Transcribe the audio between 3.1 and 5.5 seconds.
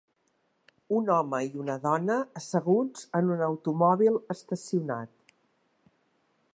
en un automòbil estacionat.